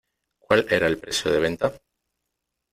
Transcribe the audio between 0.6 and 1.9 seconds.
era el precio de venta?